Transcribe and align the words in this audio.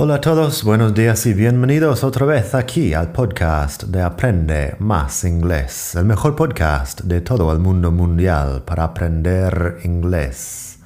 Hola 0.00 0.14
a 0.14 0.20
todos, 0.20 0.62
buenos 0.62 0.94
días 0.94 1.26
y 1.26 1.34
bienvenidos 1.34 2.04
otra 2.04 2.24
vez 2.24 2.54
aquí 2.54 2.94
al 2.94 3.10
podcast 3.10 3.82
de 3.82 4.00
Aprende 4.00 4.76
Más 4.78 5.24
Inglés, 5.24 5.96
el 5.96 6.04
mejor 6.04 6.36
podcast 6.36 7.00
de 7.00 7.20
todo 7.20 7.52
el 7.52 7.58
mundo 7.58 7.90
mundial 7.90 8.62
para 8.64 8.84
aprender 8.84 9.78
inglés. 9.82 10.78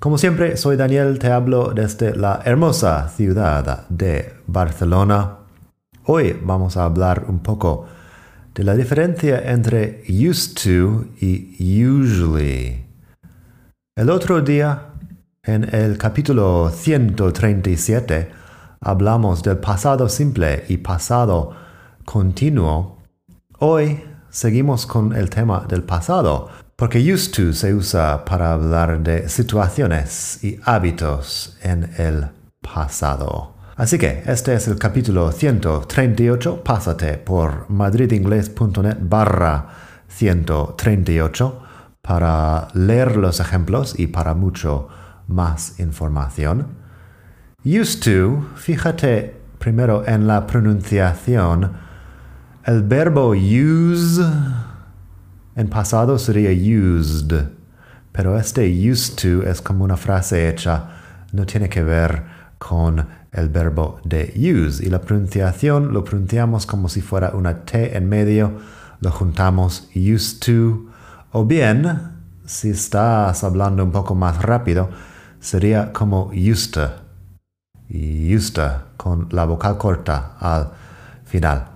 Como 0.00 0.18
siempre, 0.18 0.56
soy 0.56 0.76
Daniel, 0.76 1.18
te 1.18 1.32
hablo 1.32 1.72
desde 1.74 2.14
la 2.14 2.42
hermosa 2.44 3.08
ciudad 3.08 3.88
de 3.88 4.34
Barcelona. 4.46 5.38
Hoy 6.04 6.38
vamos 6.40 6.76
a 6.76 6.84
hablar 6.84 7.24
un 7.26 7.40
poco 7.40 7.86
de 8.54 8.62
la 8.62 8.76
diferencia 8.76 9.50
entre 9.50 10.04
used 10.08 10.54
to 10.54 11.06
y 11.20 11.84
usually. 11.84 12.86
El 13.96 14.10
otro 14.10 14.40
día, 14.42 14.90
en 15.42 15.74
el 15.74 15.98
capítulo 15.98 16.70
137, 16.70 18.43
hablamos 18.84 19.42
del 19.42 19.56
pasado 19.56 20.08
simple 20.08 20.64
y 20.68 20.76
pasado 20.76 21.52
continuo, 22.04 22.98
hoy 23.58 24.04
seguimos 24.28 24.86
con 24.86 25.14
el 25.14 25.30
tema 25.30 25.64
del 25.66 25.82
pasado, 25.82 26.48
porque 26.76 26.98
used 26.98 27.32
to 27.32 27.52
se 27.54 27.74
usa 27.74 28.24
para 28.24 28.52
hablar 28.52 29.02
de 29.02 29.28
situaciones 29.28 30.44
y 30.44 30.60
hábitos 30.64 31.56
en 31.62 31.90
el 31.96 32.28
pasado. 32.60 33.54
Así 33.76 33.98
que 33.98 34.22
este 34.26 34.54
es 34.54 34.68
el 34.68 34.78
capítulo 34.78 35.32
138. 35.32 36.62
Pásate 36.62 37.14
por 37.14 37.68
madridingles.net 37.70 38.98
barra 39.00 39.68
138 40.08 41.62
para 42.02 42.68
leer 42.74 43.16
los 43.16 43.40
ejemplos 43.40 43.98
y 43.98 44.08
para 44.08 44.34
mucho 44.34 44.88
más 45.26 45.80
información. 45.80 46.83
Used 47.66 48.02
to, 48.02 48.44
fíjate 48.56 49.40
primero 49.58 50.06
en 50.06 50.26
la 50.26 50.46
pronunciación. 50.46 51.72
El 52.66 52.82
verbo 52.82 53.30
use 53.30 54.22
en 55.56 55.68
pasado 55.70 56.18
sería 56.18 56.50
used, 56.50 57.32
pero 58.12 58.38
este 58.38 58.68
used 58.68 59.14
to 59.14 59.48
es 59.48 59.62
como 59.62 59.82
una 59.82 59.96
frase 59.96 60.46
hecha, 60.50 60.90
no 61.32 61.46
tiene 61.46 61.70
que 61.70 61.82
ver 61.82 62.24
con 62.58 63.06
el 63.32 63.48
verbo 63.48 63.98
de 64.04 64.34
use. 64.36 64.84
Y 64.84 64.90
la 64.90 65.00
pronunciación 65.00 65.94
lo 65.94 66.04
pronunciamos 66.04 66.66
como 66.66 66.90
si 66.90 67.00
fuera 67.00 67.30
una 67.30 67.64
T 67.64 67.96
en 67.96 68.10
medio, 68.10 68.58
lo 69.00 69.10
juntamos 69.10 69.88
used 69.96 70.38
to, 70.40 70.84
o 71.32 71.46
bien, 71.46 72.12
si 72.44 72.68
estás 72.68 73.42
hablando 73.42 73.82
un 73.82 73.90
poco 73.90 74.14
más 74.14 74.42
rápido, 74.42 74.90
sería 75.40 75.94
como 75.94 76.26
used 76.26 76.72
to 76.72 77.03
y 77.88 78.34
usta 78.34 78.86
con 78.96 79.28
la 79.30 79.44
vocal 79.44 79.78
corta 79.78 80.36
al 80.38 80.70
final. 81.24 81.66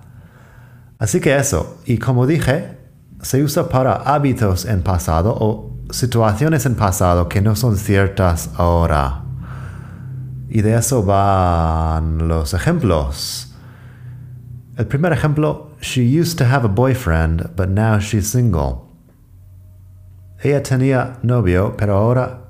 Así 0.97 1.19
que 1.19 1.37
eso, 1.37 1.79
y 1.85 1.97
como 1.97 2.27
dije, 2.27 2.77
se 3.21 3.43
usa 3.43 3.69
para 3.69 3.93
hábitos 3.93 4.65
en 4.65 4.81
pasado 4.81 5.35
o 5.39 5.77
situaciones 5.91 6.65
en 6.65 6.75
pasado 6.75 7.27
que 7.29 7.41
no 7.41 7.55
son 7.55 7.77
ciertas 7.77 8.51
ahora. 8.57 9.23
Y 10.49 10.61
de 10.61 10.75
eso 10.75 11.03
van 11.03 12.27
los 12.27 12.53
ejemplos. 12.53 13.53
El 14.77 14.87
primer 14.87 15.13
ejemplo, 15.13 15.71
she 15.81 16.01
used 16.01 16.37
to 16.37 16.45
have 16.45 16.65
a 16.65 16.69
boyfriend, 16.69 17.55
but 17.55 17.69
now 17.69 17.99
she's 17.99 18.27
single. 18.27 18.87
Ella 20.41 20.63
tenía 20.63 21.19
novio, 21.21 21.75
pero 21.77 21.97
ahora 21.97 22.45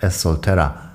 es 0.00 0.14
soltera. 0.14 0.91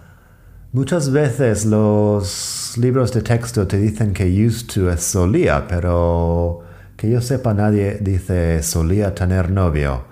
Muchas 0.73 1.11
veces 1.11 1.65
los 1.65 2.77
libros 2.77 3.13
de 3.13 3.21
texto 3.21 3.65
te 3.65 3.77
dicen 3.77 4.13
que 4.13 4.25
used 4.25 4.67
to 4.67 4.91
es 4.91 5.01
solía, 5.01 5.65
pero 5.65 6.59
que 6.97 7.09
yo 7.09 7.21
sepa 7.21 7.53
nadie 7.53 7.99
dice 8.01 8.61
solía 8.63 9.15
tener 9.15 9.49
novio. 9.49 10.05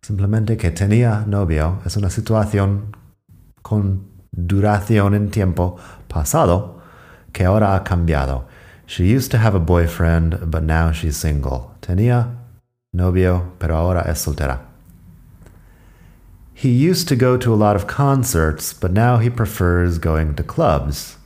Simplemente 0.00 0.56
que 0.56 0.70
tenía 0.70 1.24
novio 1.26 1.80
es 1.84 1.96
una 1.96 2.10
situación 2.10 2.96
con 3.60 4.06
duración 4.30 5.14
en 5.14 5.30
tiempo 5.30 5.76
pasado 6.06 6.80
que 7.32 7.44
ahora 7.44 7.74
ha 7.74 7.82
cambiado. 7.82 8.46
She 8.86 9.14
used 9.14 9.32
to 9.32 9.38
have 9.38 9.56
a 9.56 9.60
boyfriend, 9.60 10.48
but 10.48 10.62
now 10.62 10.92
she's 10.92 11.16
single. 11.16 11.72
Tenía 11.80 12.46
novio, 12.92 13.54
pero 13.58 13.76
ahora 13.76 14.02
es 14.02 14.20
soltera. 14.20 14.67
He 16.60 16.70
used 16.70 17.06
to 17.06 17.14
go 17.14 17.36
to 17.36 17.54
a 17.54 17.62
lot 17.64 17.76
of 17.76 17.86
concerts, 17.86 18.72
but 18.72 18.90
now 18.90 19.18
he 19.18 19.30
prefers 19.30 19.98
going 19.98 20.34
to 20.34 20.42
clubs. 20.42 21.16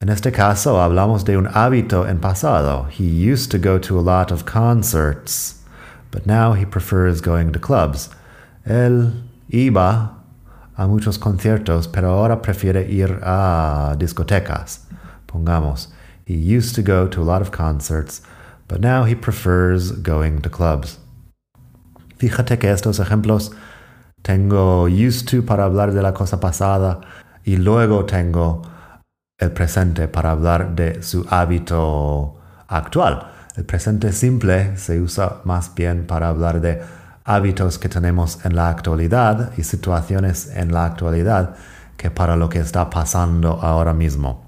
En 0.00 0.08
este 0.08 0.30
caso 0.32 0.76
hablamos 0.76 1.24
de 1.24 1.36
un 1.36 1.46
hábito 1.46 2.08
en 2.08 2.20
pasado. 2.20 2.88
He 2.90 3.04
used 3.04 3.50
to 3.50 3.58
go 3.58 3.80
to 3.80 3.98
a 3.98 4.00
lot 4.00 4.30
of 4.30 4.46
concerts, 4.46 5.64
but 6.12 6.26
now 6.26 6.52
he 6.52 6.64
prefers 6.64 7.20
going 7.20 7.52
to 7.52 7.58
clubs. 7.58 8.08
Él 8.64 9.24
iba 9.50 10.10
a 10.78 10.86
muchos 10.86 11.18
conciertos, 11.18 11.92
pero 11.92 12.12
ahora 12.12 12.40
prefiere 12.40 12.88
ir 12.88 13.18
a 13.20 13.96
discotecas. 13.98 14.78
Pongamos, 15.26 15.88
he 16.24 16.36
used 16.36 16.76
to 16.76 16.82
go 16.82 17.08
to 17.08 17.20
a 17.20 17.24
lot 17.24 17.42
of 17.42 17.50
concerts, 17.50 18.20
but 18.68 18.80
now 18.80 19.02
he 19.02 19.16
prefers 19.16 19.90
going 19.90 20.40
to 20.40 20.48
clubs. 20.48 21.00
Fíjate 22.16 22.60
que 22.60 22.70
estos 22.70 23.00
ejemplos 23.00 23.52
tengo 24.22 24.84
used 24.84 25.28
to 25.28 25.44
para 25.44 25.64
hablar 25.64 25.92
de 25.92 26.02
la 26.02 26.14
cosa 26.14 26.40
pasada 26.40 27.00
y 27.44 27.56
luego 27.56 28.04
tengo 28.06 28.62
el 29.38 29.50
presente 29.50 30.08
para 30.08 30.30
hablar 30.30 30.74
de 30.74 31.02
su 31.02 31.26
hábito 31.28 32.36
actual. 32.68 33.28
El 33.56 33.64
presente 33.64 34.12
simple 34.12 34.76
se 34.76 35.00
usa 35.00 35.40
más 35.44 35.74
bien 35.74 36.06
para 36.06 36.28
hablar 36.28 36.60
de 36.60 36.80
hábitos 37.24 37.78
que 37.78 37.88
tenemos 37.88 38.44
en 38.44 38.56
la 38.56 38.68
actualidad 38.68 39.52
y 39.56 39.64
situaciones 39.64 40.50
en 40.54 40.72
la 40.72 40.86
actualidad 40.86 41.56
que 41.96 42.10
para 42.10 42.36
lo 42.36 42.48
que 42.48 42.58
está 42.58 42.88
pasando 42.88 43.60
ahora 43.60 43.92
mismo. 43.92 44.44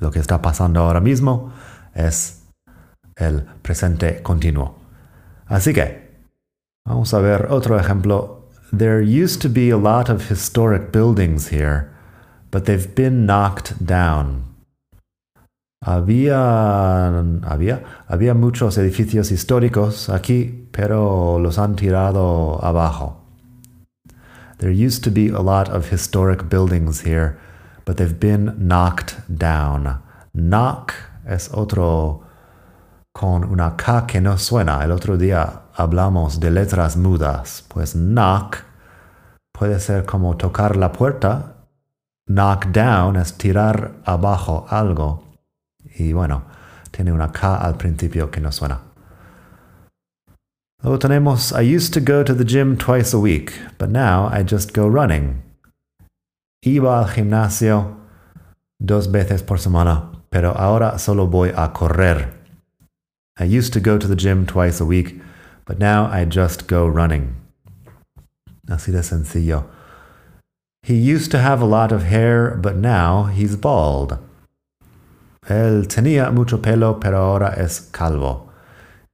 Lo 0.00 0.10
que 0.10 0.18
está 0.18 0.40
pasando 0.42 0.80
ahora 0.80 1.00
mismo 1.00 1.52
es 1.94 2.42
el 3.16 3.42
presente 3.62 4.22
continuo. 4.22 4.78
Así 5.46 5.72
que, 5.72 6.22
vamos 6.86 7.12
a 7.14 7.18
ver 7.18 7.48
otro 7.50 7.78
ejemplo. 7.78 8.37
There 8.72 9.00
used 9.00 9.40
to 9.42 9.48
be 9.48 9.70
a 9.70 9.78
lot 9.78 10.10
of 10.10 10.28
historic 10.28 10.92
buildings 10.92 11.48
here, 11.48 11.90
but 12.50 12.66
they've 12.66 12.94
been 12.94 13.24
knocked 13.24 13.84
down. 13.84 14.44
Había, 15.82 17.08
había, 17.44 17.84
había 18.10 18.34
muchos 18.34 18.76
edificios 18.76 19.30
históricos 19.30 20.10
aquí, 20.10 20.66
pero 20.70 21.38
los 21.38 21.56
han 21.56 21.76
tirado 21.76 22.62
abajo. 22.62 23.16
There 24.58 24.70
used 24.70 25.02
to 25.04 25.10
be 25.10 25.28
a 25.28 25.40
lot 25.40 25.70
of 25.70 25.88
historic 25.88 26.50
buildings 26.50 27.02
here, 27.02 27.38
but 27.86 27.96
they've 27.96 28.20
been 28.20 28.54
knocked 28.58 29.16
down. 29.34 30.02
Knock 30.34 30.94
es 31.26 31.48
otro 31.54 32.27
con 33.18 33.42
una 33.42 33.74
K 33.76 34.06
que 34.06 34.20
no 34.20 34.38
suena. 34.38 34.84
El 34.84 34.92
otro 34.92 35.16
día 35.16 35.62
hablamos 35.74 36.38
de 36.38 36.52
letras 36.52 36.96
mudas. 36.96 37.64
Pues 37.66 37.94
knock 37.94 38.58
puede 39.50 39.80
ser 39.80 40.04
como 40.04 40.36
tocar 40.36 40.76
la 40.76 40.92
puerta. 40.92 41.56
Knock 42.28 42.66
down 42.66 43.16
es 43.16 43.36
tirar 43.36 43.94
abajo 44.04 44.66
algo. 44.70 45.24
Y 45.96 46.12
bueno, 46.12 46.44
tiene 46.92 47.10
una 47.10 47.32
K 47.32 47.56
al 47.56 47.74
principio 47.76 48.30
que 48.30 48.40
no 48.40 48.52
suena. 48.52 48.82
Luego 50.80 51.00
tenemos 51.00 51.50
I 51.50 51.76
used 51.76 51.92
to 51.94 52.00
go 52.00 52.22
to 52.22 52.36
the 52.36 52.44
gym 52.44 52.76
twice 52.76 53.12
a 53.16 53.18
week, 53.18 53.52
but 53.80 53.88
now 53.88 54.30
I 54.32 54.44
just 54.48 54.72
go 54.72 54.88
running. 54.88 55.42
Iba 56.64 57.00
al 57.00 57.08
gimnasio 57.08 57.96
dos 58.78 59.10
veces 59.10 59.42
por 59.42 59.58
semana, 59.58 60.12
pero 60.30 60.56
ahora 60.56 61.00
solo 61.00 61.26
voy 61.26 61.50
a 61.56 61.72
correr. 61.72 62.37
I 63.40 63.44
used 63.44 63.72
to 63.74 63.80
go 63.80 63.98
to 63.98 64.08
the 64.08 64.16
gym 64.16 64.46
twice 64.46 64.80
a 64.80 64.84
week, 64.84 65.20
but 65.64 65.78
now 65.78 66.06
I 66.06 66.24
just 66.24 66.66
go 66.66 66.88
running. 66.88 67.36
Así 68.66 68.90
de 68.90 69.02
sencillo. 69.02 69.64
He 70.82 70.96
used 70.96 71.30
to 71.30 71.38
have 71.38 71.62
a 71.62 71.66
lot 71.66 71.92
of 71.92 72.02
hair, 72.02 72.56
but 72.60 72.76
now 72.76 73.24
he's 73.24 73.54
bald. 73.54 74.18
Él 75.46 75.86
tenía 75.86 76.32
mucho 76.32 76.58
pelo, 76.58 76.94
pero 76.94 77.16
ahora 77.16 77.54
es 77.56 77.80
calvo. 77.92 78.50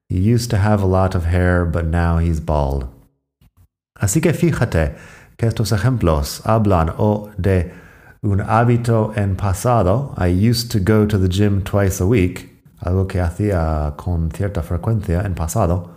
He 0.09 0.19
used 0.19 0.49
to 0.51 0.57
have 0.57 0.83
a 0.83 0.87
lot 0.87 1.15
of 1.15 1.27
hair, 1.27 1.67
but 1.67 1.85
now 1.85 2.17
he's 2.17 2.41
bald. 2.41 2.89
Así 4.01 4.23
que 4.23 4.33
fíjate 4.33 4.97
que 5.37 5.49
estos 5.49 5.71
ejemplos 5.71 6.41
hablan 6.45 6.95
o 6.99 7.31
de 7.39 7.73
un 8.23 8.39
hábito 8.39 9.15
en 9.17 9.37
pasado. 9.37 10.15
I 10.17 10.29
used 10.29 10.71
to 10.71 10.81
go 10.81 11.05
to 11.05 11.19
the 11.19 11.29
gym 11.29 11.63
twice 11.63 12.01
a 12.01 12.07
week 12.07 12.54
algo 12.85 13.07
que 13.07 13.21
hacía 13.21 13.95
con 13.97 14.31
cierta 14.31 14.63
frecuencia 14.63 15.23
en 15.23 15.35
pasado, 15.35 15.91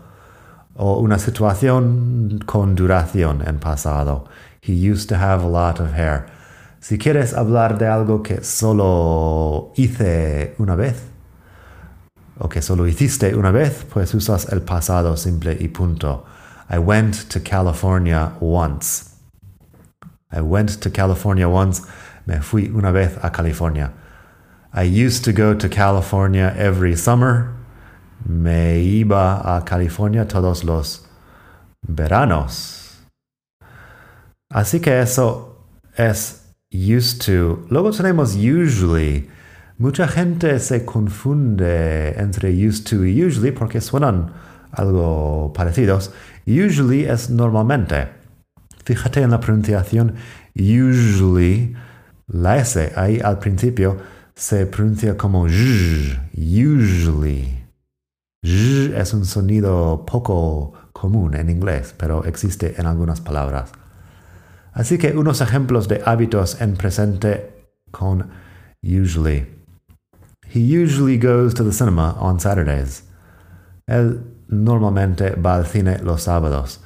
o 0.75 1.00
una 1.00 1.19
situación 1.19 2.39
con 2.45 2.75
duración 2.75 3.44
en 3.45 3.60
pasado. 3.60 4.25
He 4.62 4.74
used 4.74 5.10
to 5.10 5.16
have 5.16 5.44
a 5.44 5.48
lot 5.48 5.80
of 5.80 5.94
hair. 5.94 6.25
Si 6.80 6.98
quieres 6.98 7.34
hablar 7.34 7.78
de 7.78 7.88
algo 7.88 8.22
que 8.22 8.44
solo 8.44 9.74
hice 9.75 10.56
una 10.60 10.75
vez, 10.75 11.04
o 12.39 12.48
que 12.48 12.62
solo 12.62 12.88
hiciste 12.88 13.36
una 13.36 13.51
vez, 13.51 13.86
pues 13.92 14.13
usas 14.13 14.51
el 14.51 14.62
pasado 14.62 15.18
simple 15.18 15.57
y 15.60 15.68
punto. 15.69 16.25
I 16.69 16.78
went 16.78 17.30
to 17.30 17.39
California 17.42 18.34
once. 18.39 19.16
I 20.31 20.42
went 20.42 20.80
to 20.81 20.92
California 20.92 21.48
once. 21.48 21.81
Me 22.25 22.42
fui 22.42 22.69
una 22.69 22.92
vez 22.92 23.18
a 23.22 23.31
California. 23.31 23.92
I 24.77 24.83
used 24.83 25.24
to 25.25 25.33
go 25.33 25.56
to 25.56 25.68
California 25.69 26.53
every 26.56 26.95
summer. 26.95 27.51
Me 28.24 28.77
iba 28.79 29.41
a 29.44 29.65
California 29.65 30.27
todos 30.27 30.63
los 30.63 31.03
veranos. 31.81 33.07
Así 34.53 34.79
que 34.79 35.01
eso 35.01 35.65
es 35.97 36.44
used 36.69 37.25
to. 37.25 37.65
Luego 37.71 37.89
tenemos 37.89 38.35
usually. 38.35 39.27
Mucha 39.79 40.07
gente 40.07 40.59
se 40.59 40.85
confunde 40.85 42.13
entre 42.15 42.51
used 42.51 42.85
to 42.85 43.03
y 43.03 43.24
usually 43.24 43.50
porque 43.50 43.81
suenan 43.81 44.31
algo 44.74 45.53
parecidos. 45.56 46.12
Usually 46.45 47.06
es 47.06 47.31
normalmente. 47.31 48.09
Fíjate 48.85 49.24
en 49.24 49.31
la 49.31 49.39
pronunciación 49.39 50.13
usually. 50.53 51.75
La 52.27 52.57
S 52.57 52.94
ahí 52.95 53.19
al 53.24 53.39
principio 53.39 53.97
se 54.38 54.68
pronuncia 54.68 55.18
como 55.18 55.48
zh, 55.50 56.19
usually. 56.38 57.66
Zh 58.45 58.94
es 58.95 59.13
un 59.13 59.25
sonido 59.25 60.06
poco 60.06 60.74
común 60.94 61.34
en 61.34 61.50
inglés, 61.50 61.95
pero 61.98 62.24
existe 62.24 62.80
en 62.80 62.86
algunas 62.86 63.19
palabras. 63.19 63.72
Así 64.74 65.00
que 65.00 65.18
unos 65.18 65.42
ejemplos 65.42 65.88
de 65.88 66.04
hábitos 66.06 66.62
en 66.62 66.75
presente 66.75 67.51
con 67.92 68.30
usually. 68.84 69.48
He 70.54 70.62
usually 70.62 71.18
goes 71.18 71.56
to 71.56 71.63
the 71.63 71.74
cinema 71.74 72.16
on 72.19 72.39
Saturdays. 72.39 73.04
Él 73.88 74.22
normalmente 74.50 75.31
va 75.31 75.56
al 75.56 75.66
cine 75.66 75.98
los 76.04 76.22
sábados. 76.24 76.80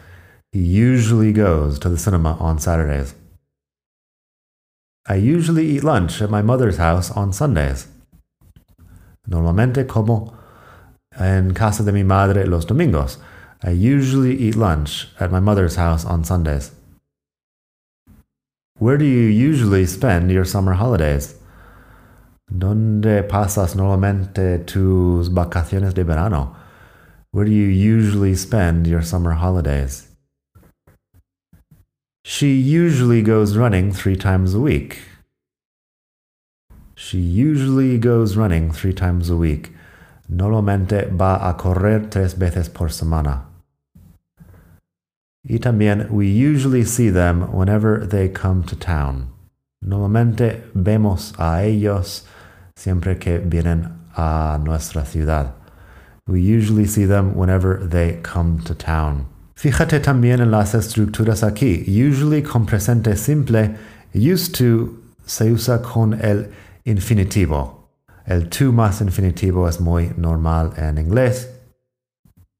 He 0.53 0.62
usually 0.62 1.33
goes 1.33 1.80
to 1.80 1.89
the 1.89 1.98
cinema 1.98 2.38
on 2.39 2.59
Saturdays. 2.59 3.13
I 5.07 5.15
usually 5.15 5.65
eat 5.65 5.83
lunch 5.83 6.21
at 6.21 6.30
my 6.30 6.42
mother's 6.42 6.77
house 6.77 7.09
on 7.12 7.33
Sundays. 7.33 7.88
Normalmente 9.27 9.88
como 9.88 10.33
en 11.19 11.53
casa 11.53 11.83
de 11.83 11.92
mi 11.92 12.03
madre 12.03 12.45
los 12.45 12.65
domingos. 12.65 13.18
I 13.63 13.71
usually 13.71 14.36
eat 14.38 14.56
lunch 14.56 15.07
at 15.19 15.31
my 15.31 15.39
mother's 15.39 15.75
house 15.75 16.06
on 16.06 16.24
Sundays. 16.24 16.71
Where 18.77 18.98
do 18.98 19.06
you 19.06 19.27
usually 19.27 19.86
spend 19.86 20.31
your 20.31 20.45
summer 20.45 20.74
holidays? 20.74 21.36
¿Dónde 22.51 23.24
pasas 23.27 23.75
normalmente 23.75 24.59
tus 24.65 25.30
vacaciones 25.30 25.94
de 25.94 26.03
verano? 26.03 26.56
Where 27.31 27.46
do 27.46 27.51
you 27.51 27.67
usually 27.67 28.36
spend 28.36 28.88
your 28.88 29.01
summer 29.01 29.31
holidays? 29.31 30.11
She 32.23 32.53
usually 32.53 33.23
goes 33.23 33.57
running 33.57 33.91
three 33.91 34.15
times 34.15 34.53
a 34.53 34.59
week. 34.59 34.99
She 36.95 37.17
usually 37.17 37.97
goes 37.97 38.37
running 38.37 38.71
three 38.71 38.93
times 38.93 39.29
a 39.29 39.35
week. 39.35 39.71
Normalmente 40.29 41.09
va 41.11 41.39
a 41.41 41.55
correr 41.55 42.09
tres 42.11 42.35
veces 42.35 42.69
por 42.69 42.89
semana. 42.89 43.45
Y 45.43 45.57
también, 45.57 46.11
we 46.11 46.27
usually 46.27 46.83
see 46.85 47.09
them 47.09 47.51
whenever 47.51 48.05
they 48.05 48.29
come 48.29 48.63
to 48.63 48.75
town. 48.75 49.33
Normalmente 49.83 50.61
vemos 50.75 51.33
a 51.39 51.63
ellos 51.63 52.23
siempre 52.75 53.17
que 53.17 53.39
vienen 53.39 53.97
a 54.15 54.59
nuestra 54.63 55.03
ciudad. 55.05 55.53
We 56.27 56.39
usually 56.41 56.85
see 56.85 57.05
them 57.05 57.35
whenever 57.35 57.77
they 57.77 58.19
come 58.21 58.61
to 58.65 58.75
town. 58.75 59.30
Fíjate 59.62 60.00
también 60.00 60.41
en 60.41 60.50
las 60.50 60.74
estructuras 60.74 61.44
aquí. 61.44 61.86
Usually 61.88 62.41
con 62.41 62.65
presente 62.65 63.15
simple, 63.15 63.75
used 64.15 64.53
to 64.53 64.91
se 65.24 65.51
usa 65.51 65.84
con 65.84 66.15
el 66.15 66.50
infinitivo. 66.84 67.91
El 68.25 68.50
to 68.50 68.72
más 68.72 69.01
infinitivo 69.01 69.70
es 69.70 69.80
muy 69.80 70.13
normal 70.18 70.74
en 70.77 70.98
inglés. 70.98 71.51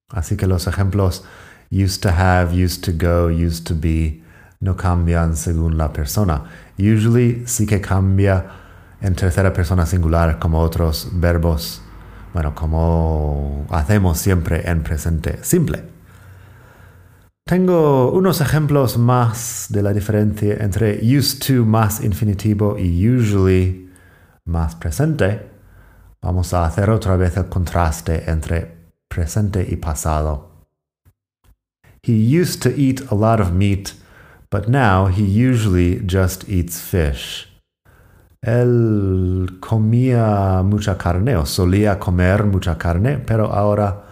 Así 0.10 0.38
que 0.38 0.46
los 0.46 0.68
ejemplos 0.68 1.24
used 1.72 2.02
to 2.02 2.10
have, 2.10 2.54
used 2.54 2.84
to 2.84 2.92
go, 2.92 3.30
used 3.32 3.66
to 3.66 3.74
be 3.74 4.22
no 4.60 4.76
cambian 4.76 5.36
según 5.36 5.80
la 5.80 5.92
persona. 5.92 6.44
Usually 6.78 7.48
sí 7.48 7.66
que 7.66 7.82
cambia 7.82 8.46
en 9.02 9.16
tercera 9.16 9.52
persona 9.52 9.88
singular 9.88 10.38
como 10.38 10.60
otros 10.60 11.10
verbos, 11.14 11.82
bueno, 12.32 12.54
como 12.54 13.66
hacemos 13.72 14.20
siempre 14.20 14.70
en 14.70 14.84
presente 14.84 15.40
simple. 15.42 16.01
Tengo 17.46 18.12
unos 18.12 18.40
ejemplos 18.40 18.98
más 18.98 19.68
de 19.70 19.82
la 19.82 19.94
diferencia 19.94 20.56
entre 20.60 21.00
used 21.02 21.40
to 21.40 21.66
más 21.66 22.02
infinitivo 22.04 22.78
y 22.78 23.10
usually 23.10 23.90
más 24.46 24.76
presente. 24.76 25.50
Vamos 26.22 26.54
a 26.54 26.66
hacer 26.66 26.90
otra 26.90 27.18
vez 27.18 27.36
el 27.38 27.50
contraste 27.50 28.30
entre 28.30 28.78
presente 29.10 29.68
y 29.70 29.76
pasado. 29.76 30.52
He 32.04 32.14
used 32.14 32.62
to 32.62 32.70
eat 32.70 33.02
a 33.12 33.16
lot 33.16 33.40
of 33.40 33.52
meat, 33.52 33.94
but 34.50 34.68
now 34.68 35.08
he 35.08 35.24
usually 35.24 36.02
just 36.08 36.48
eats 36.48 36.80
fish. 36.80 37.48
Él 38.42 39.60
comía 39.60 40.64
mucha 40.64 40.98
carne 40.98 41.36
o 41.36 41.46
solía 41.46 42.00
comer 42.00 42.46
mucha 42.46 42.78
carne, 42.78 43.20
pero 43.20 43.52
ahora 43.54 44.04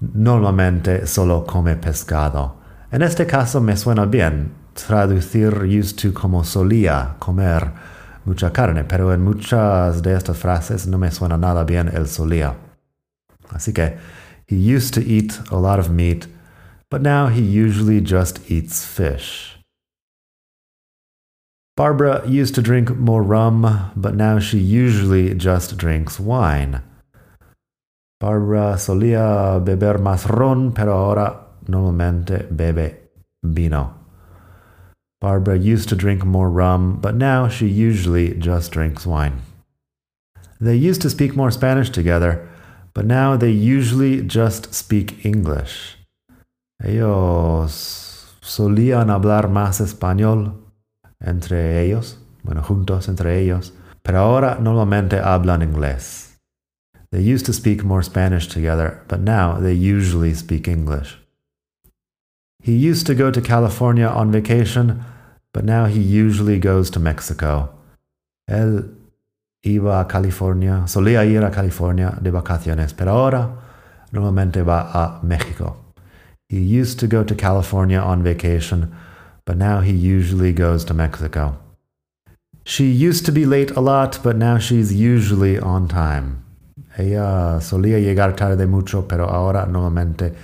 normalmente 0.00 1.06
solo 1.06 1.44
come 1.44 1.76
pescado. 1.76 2.57
En 2.90 3.02
este 3.02 3.26
caso 3.26 3.60
me 3.60 3.76
suena 3.76 4.06
bien 4.06 4.50
traducir 4.72 5.64
used 5.64 5.98
to 5.98 6.18
como 6.18 6.42
solía 6.42 7.16
comer 7.18 7.70
mucha 8.24 8.50
carne, 8.50 8.82
pero 8.84 9.12
en 9.12 9.22
muchas 9.22 10.02
de 10.02 10.14
estas 10.14 10.38
frases 10.38 10.86
no 10.86 10.96
me 10.96 11.10
suena 11.10 11.36
nada 11.36 11.64
bien 11.64 11.88
el 11.88 12.06
solía. 12.06 12.54
Así 13.50 13.74
que, 13.74 13.98
he 14.46 14.56
used 14.56 14.94
to 14.94 15.00
eat 15.00 15.38
a 15.50 15.56
lot 15.56 15.78
of 15.78 15.90
meat, 15.90 16.28
but 16.90 17.02
now 17.02 17.28
he 17.28 17.42
usually 17.42 18.00
just 18.00 18.50
eats 18.50 18.86
fish. 18.86 19.58
Barbara 21.76 22.22
used 22.26 22.54
to 22.54 22.62
drink 22.62 22.96
more 22.96 23.22
rum, 23.22 23.92
but 23.96 24.14
now 24.14 24.38
she 24.38 24.58
usually 24.58 25.34
just 25.34 25.76
drinks 25.76 26.18
wine. 26.18 26.80
Barbara 28.18 28.78
solía 28.78 29.62
beber 29.62 29.98
más 29.98 30.26
ron, 30.26 30.72
pero 30.72 30.94
ahora 30.94 31.47
normalmente 31.68 32.46
bebe 32.50 33.10
vino. 33.42 33.94
Barbara 35.20 35.58
used 35.58 35.88
to 35.88 35.96
drink 35.96 36.24
more 36.24 36.48
rum, 36.48 37.00
but 37.00 37.14
now 37.14 37.48
she 37.48 37.66
usually 37.66 38.34
just 38.34 38.72
drinks 38.72 39.04
wine. 39.04 39.42
They 40.60 40.76
used 40.76 41.02
to 41.02 41.10
speak 41.10 41.36
more 41.36 41.50
Spanish 41.50 41.90
together, 41.90 42.48
but 42.94 43.04
now 43.04 43.36
they 43.36 43.50
usually 43.50 44.22
just 44.22 44.74
speak 44.74 45.24
English. 45.24 45.96
Ellos 46.82 48.36
solían 48.40 49.10
hablar 49.10 49.48
más 49.48 49.80
español 49.80 50.54
entre 51.20 51.82
ellos, 51.82 52.18
bueno, 52.44 52.62
juntos 52.62 53.08
entre 53.08 53.40
ellos, 53.40 53.72
pero 54.04 54.20
ahora 54.20 54.58
normalmente 54.60 55.18
hablan 55.18 55.62
inglés. 55.62 56.36
They 57.10 57.20
used 57.20 57.46
to 57.46 57.52
speak 57.52 57.84
more 57.84 58.02
Spanish 58.02 58.46
together, 58.46 59.02
but 59.08 59.20
now 59.20 59.58
they 59.58 59.72
usually 59.72 60.34
speak 60.34 60.68
English. 60.68 61.17
He 62.62 62.72
used 62.72 63.06
to 63.06 63.14
go 63.14 63.30
to 63.30 63.40
California 63.40 64.06
on 64.06 64.32
vacation, 64.32 65.04
but 65.52 65.64
now 65.64 65.86
he 65.86 66.00
usually 66.00 66.58
goes 66.58 66.90
to 66.90 67.00
Mexico. 67.00 67.70
Él 68.48 68.94
iba 69.64 70.00
a 70.00 70.06
California, 70.06 70.82
solía 70.86 71.24
ir 71.24 71.44
a 71.44 71.50
California 71.50 72.18
de 72.20 72.30
vacaciones, 72.30 72.92
pero 72.96 73.12
ahora 73.12 73.50
normalmente 74.12 74.62
va 74.62 74.90
a 74.92 75.20
México. 75.24 75.76
He 76.48 76.58
used 76.58 76.98
to 77.00 77.06
go 77.06 77.24
to 77.24 77.34
California 77.34 78.00
on 78.00 78.22
vacation, 78.22 78.94
but 79.44 79.56
now 79.56 79.80
he 79.80 79.92
usually 79.92 80.52
goes 80.52 80.84
to 80.86 80.94
Mexico. 80.94 81.56
She 82.64 82.86
used 82.86 83.24
to 83.26 83.32
be 83.32 83.46
late 83.46 83.70
a 83.76 83.80
lot, 83.80 84.18
but 84.22 84.36
now 84.36 84.58
she's 84.58 84.92
usually 84.92 85.58
on 85.58 85.88
time. 85.88 86.44
Ella 86.98 87.60
solía 87.60 87.98
llegar 87.98 88.34
tarde 88.36 88.66
mucho, 88.66 89.06
pero 89.06 89.26
ahora 89.26 89.66
normalmente 89.66 90.34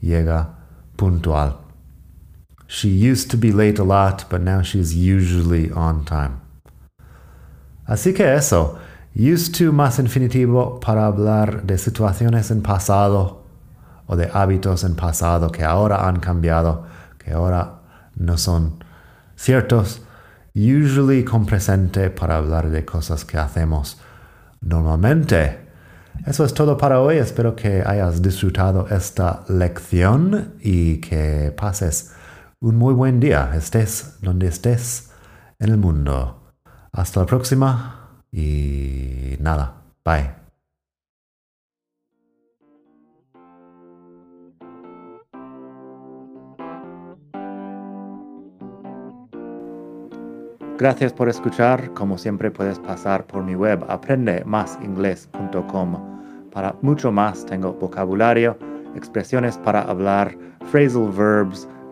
llega 0.00 0.48
puntual. 0.96 1.61
She 2.74 2.88
used 2.88 3.30
to 3.32 3.36
be 3.36 3.52
late 3.52 3.78
a 3.78 3.84
lot, 3.84 4.24
but 4.30 4.40
now 4.40 4.62
she's 4.62 4.96
usually 4.96 5.70
on 5.72 6.06
time. 6.06 6.40
Así 7.86 8.14
que 8.14 8.24
eso, 8.24 8.78
used 9.14 9.54
to 9.58 9.72
más 9.72 9.98
infinitivo 9.98 10.80
para 10.80 11.04
hablar 11.04 11.66
de 11.66 11.76
situaciones 11.76 12.50
en 12.50 12.62
pasado 12.62 13.42
o 14.06 14.16
de 14.16 14.30
hábitos 14.32 14.84
en 14.84 14.94
pasado 14.94 15.52
que 15.52 15.62
ahora 15.62 16.08
han 16.08 16.20
cambiado, 16.20 16.86
que 17.18 17.32
ahora 17.32 17.82
no 18.16 18.38
son 18.38 18.82
ciertos. 19.36 20.00
Usually 20.54 21.24
con 21.24 21.44
presente 21.44 22.08
para 22.08 22.38
hablar 22.38 22.70
de 22.70 22.86
cosas 22.86 23.26
que 23.26 23.36
hacemos 23.36 24.00
normalmente. 24.62 25.58
Eso 26.26 26.46
es 26.46 26.54
todo 26.54 26.78
para 26.78 27.02
hoy. 27.02 27.18
Espero 27.18 27.54
que 27.54 27.82
hayas 27.84 28.22
disfrutado 28.22 28.86
esta 28.88 29.44
lección 29.48 30.54
y 30.62 31.02
que 31.02 31.52
pases 31.54 32.12
un 32.62 32.76
muy 32.76 32.94
buen 32.94 33.18
día, 33.18 33.50
estés 33.56 34.18
donde 34.22 34.46
estés 34.46 35.10
en 35.58 35.70
el 35.70 35.78
mundo. 35.78 36.54
Hasta 36.92 37.18
la 37.20 37.26
próxima 37.26 38.22
y 38.30 39.36
nada, 39.40 39.82
bye. 40.04 40.30
Gracias 50.78 51.12
por 51.12 51.28
escuchar. 51.28 51.92
Como 51.94 52.16
siempre 52.16 52.52
puedes 52.52 52.78
pasar 52.78 53.26
por 53.26 53.42
mi 53.42 53.56
web 53.56 53.84
aprendemasingles.com. 53.88 56.20
Para 56.52 56.76
mucho 56.80 57.10
más 57.10 57.44
tengo 57.44 57.74
vocabulario, 57.74 58.56
expresiones 58.94 59.58
para 59.58 59.82
hablar, 59.82 60.38
phrasal 60.70 61.10
verbs, 61.10 61.66